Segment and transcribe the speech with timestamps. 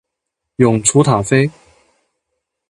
[0.55, 1.47] 永雏塔菲